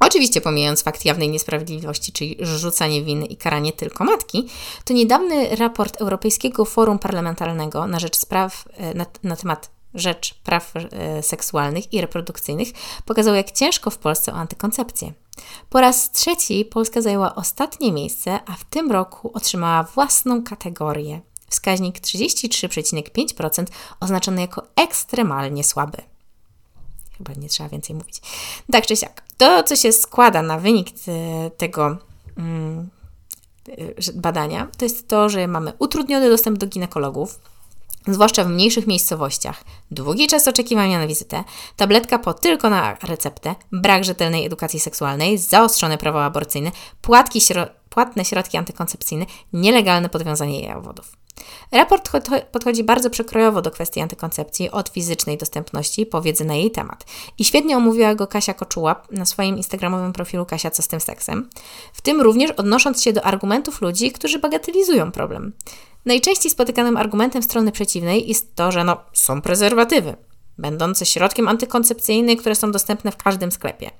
[0.00, 4.46] Oczywiście pomijając fakt jawnej niesprawiedliwości, czyli rzucanie winy i karanie tylko matki,
[4.84, 10.72] to niedawny raport Europejskiego Forum Parlamentarnego na rzecz spraw e, na, na temat rzecz praw
[10.76, 12.68] e, seksualnych i reprodukcyjnych
[13.04, 15.12] pokazał, jak ciężko w Polsce o antykoncepcję.
[15.70, 21.20] Po raz trzeci Polska zajęła ostatnie miejsce, a w tym roku otrzymała własną kategorię.
[21.50, 23.64] Wskaźnik 33,5%
[24.00, 25.98] oznaczony jako ekstremalnie słaby.
[27.18, 28.20] Chyba nie trzeba więcej mówić.
[28.72, 31.96] Tak czy siak, to, co się składa na wynik e, tego
[32.36, 32.88] mm,
[33.68, 37.40] e, badania, to jest to, że mamy utrudniony dostęp do ginekologów,
[38.08, 41.44] zwłaszcza w mniejszych miejscowościach, długi czas oczekiwania na wizytę,
[41.76, 48.24] tabletka po tylko na receptę, brak rzetelnej edukacji seksualnej, zaostrzone prawo aborcyjne, płatki śro płatne
[48.24, 51.25] środki antykoncepcyjne, nielegalne podwiązanie jajowodów.
[51.72, 52.10] Raport
[52.52, 57.04] podchodzi bardzo przekrojowo do kwestii antykoncepcji, od fizycznej dostępności po wiedzy na jej temat.
[57.38, 61.50] I świetnie omówiła go Kasia Koczuła na swoim instagramowym profilu Kasia Co z tym seksem,
[61.92, 65.52] w tym również odnosząc się do argumentów ludzi, którzy bagatelizują problem.
[66.04, 70.16] Najczęściej spotykanym argumentem strony przeciwnej jest to, że no, są prezerwatywy,
[70.58, 73.90] będące środkiem antykoncepcyjnym, które są dostępne w każdym sklepie.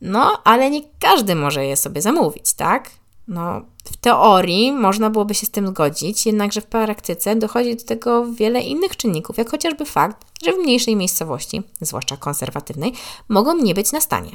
[0.00, 2.90] No, ale nie każdy może je sobie zamówić, tak?
[3.28, 8.26] No, w teorii można byłoby się z tym zgodzić, jednakże w praktyce dochodzi do tego
[8.26, 12.92] wiele innych czynników, jak chociażby fakt, że w mniejszej miejscowości, zwłaszcza konserwatywnej,
[13.28, 14.30] mogą nie być na stanie,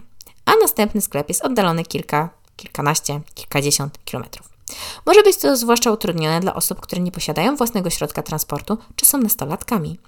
[0.45, 4.49] a następny sklep jest oddalony kilka, kilkanaście, kilkadziesiąt kilometrów.
[5.05, 9.17] Może być to zwłaszcza utrudnione dla osób, które nie posiadają własnego środka transportu czy są
[9.17, 9.99] nastolatkami.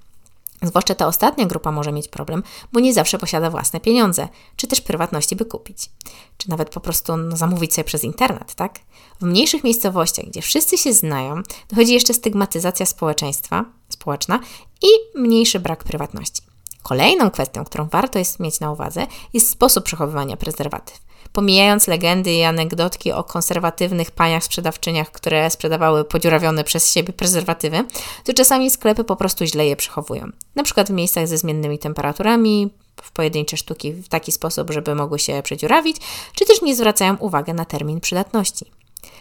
[0.61, 4.81] Zwłaszcza ta ostatnia grupa może mieć problem, bo nie zawsze posiada własne pieniądze, czy też
[4.81, 5.89] prywatności, by kupić.
[6.37, 8.79] Czy nawet po prostu no, zamówić sobie przez internet, tak?
[9.21, 11.35] W mniejszych miejscowościach, gdzie wszyscy się znają,
[11.69, 14.39] dochodzi jeszcze stygmatyzacja społeczeństwa, społeczna
[14.81, 16.41] i mniejszy brak prywatności.
[16.83, 20.99] Kolejną kwestią, którą warto jest mieć na uwadze, jest sposób przechowywania prezerwatyw.
[21.33, 27.85] Pomijając legendy i anegdotki o konserwatywnych paniach sprzedawczyniach, które sprzedawały podziurawione przez siebie prezerwatywy,
[28.23, 30.31] to czasami sklepy po prostu źle je przechowują.
[30.55, 32.69] Na przykład w miejscach ze zmiennymi temperaturami,
[33.01, 35.97] w pojedyncze sztuki w taki sposób, żeby mogły się przedziurawić,
[36.35, 38.71] czy też nie zwracają uwagi na termin przydatności.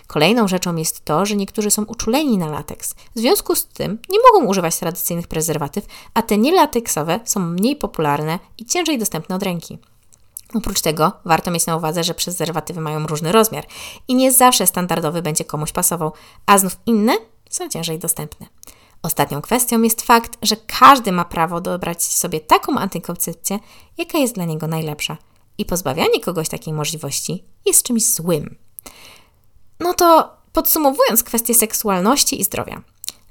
[0.07, 2.95] Kolejną rzeczą jest to, że niektórzy są uczuleni na lateks.
[3.15, 8.39] W związku z tym nie mogą używać tradycyjnych prezerwatyw, a te nielateksowe są mniej popularne
[8.59, 9.79] i ciężej dostępne od ręki.
[10.55, 13.67] Oprócz tego warto mieć na uwadze, że prezerwatywy mają różny rozmiar
[14.09, 16.13] i nie zawsze standardowy będzie komuś pasował,
[16.47, 17.13] a znów inne
[17.51, 18.47] są ciężej dostępne.
[19.03, 23.59] Ostatnią kwestią jest fakt, że każdy ma prawo dobrać sobie taką antykoncepcję,
[23.99, 25.17] jaka jest dla niego najlepsza.
[25.59, 28.57] I pozbawianie kogoś takiej możliwości jest czymś złym.
[29.81, 32.83] No to podsumowując kwestię seksualności i zdrowia.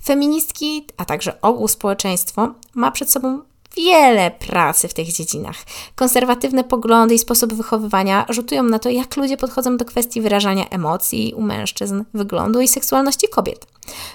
[0.06, 3.42] Feministki, a także ogół społeczeństwo ma przed sobą
[3.78, 5.56] wiele pracy w tych dziedzinach.
[5.96, 11.34] Konserwatywne poglądy i sposób wychowywania rzutują na to, jak ludzie podchodzą do kwestii wyrażania emocji
[11.38, 13.68] u mężczyzn, wyglądu i seksualności kobiet.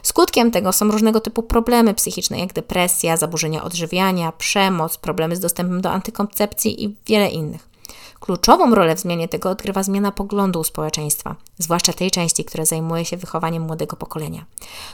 [0.03, 5.81] Skutkiem tego są różnego typu problemy psychiczne, jak depresja, zaburzenia odżywiania, przemoc, problemy z dostępem
[5.81, 7.74] do antykoncepcji i wiele innych.
[8.25, 13.17] Kluczową rolę w zmianie tego odgrywa zmiana poglądu społeczeństwa, zwłaszcza tej części, która zajmuje się
[13.17, 14.45] wychowaniem młodego pokolenia.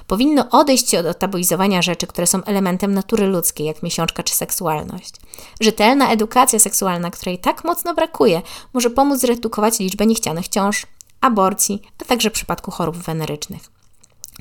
[0.07, 5.15] Powinno odejść się od tabuizowania rzeczy, które są elementem natury ludzkiej, jak miesiączka czy seksualność.
[5.61, 10.87] Rzetelna edukacja seksualna, której tak mocno brakuje, może pomóc zredukować liczbę niechcianych ciąż,
[11.21, 13.63] aborcji, a także przypadku chorób wenerycznych.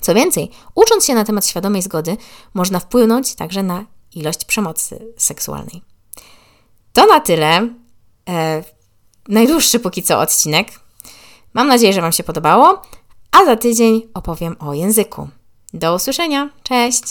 [0.01, 2.17] Co więcej, ucząc się na temat świadomej zgody,
[2.53, 3.85] można wpłynąć także na
[4.15, 5.81] ilość przemocy seksualnej.
[6.93, 7.69] To na tyle.
[9.30, 10.67] Najdłuższy póki co odcinek.
[11.53, 12.82] Mam nadzieję, że Wam się podobało,
[13.32, 15.30] a za tydzień opowiem o języku.
[15.73, 16.49] Do usłyszenia.
[16.63, 17.03] Cześć!